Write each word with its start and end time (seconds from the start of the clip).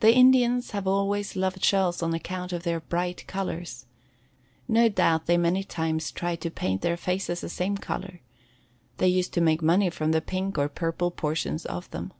The 0.00 0.12
Indians 0.14 0.72
have 0.72 0.86
always 0.86 1.34
loved 1.34 1.64
shells 1.64 2.02
on 2.02 2.12
account 2.12 2.52
of 2.52 2.62
their 2.62 2.78
bright 2.78 3.26
colors. 3.26 3.86
No 4.68 4.90
doubt 4.90 5.24
they 5.24 5.38
many 5.38 5.64
times 5.64 6.12
tried 6.12 6.42
to 6.42 6.50
paint 6.50 6.82
their 6.82 6.98
faces 6.98 7.40
the 7.40 7.48
same 7.48 7.78
color. 7.78 8.20
They 8.98 9.08
used 9.08 9.32
to 9.32 9.40
make 9.40 9.62
money 9.62 9.88
from 9.88 10.12
the 10.12 10.20
pink 10.20 10.58
or 10.58 10.68
purple 10.68 11.10
portions 11.10 11.64
of 11.64 11.90
them. 11.90 12.12